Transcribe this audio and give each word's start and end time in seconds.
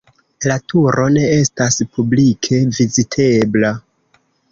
La 0.51 0.55
turo 0.71 1.03
ne 1.17 1.25
estas 1.41 1.77
publike 1.97 2.59
vizitebla. 2.79 3.71